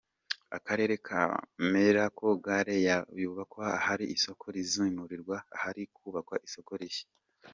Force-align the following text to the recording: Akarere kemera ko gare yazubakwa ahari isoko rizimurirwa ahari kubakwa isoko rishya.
Akarere 0.57 0.93
kemera 1.07 2.03
ko 2.17 2.27
gare 2.45 2.75
yazubakwa 2.87 3.65
ahari 3.77 4.05
isoko 4.15 4.43
rizimurirwa 4.55 5.35
ahari 5.55 5.83
kubakwa 5.95 6.37
isoko 6.49 6.73
rishya. 6.81 7.07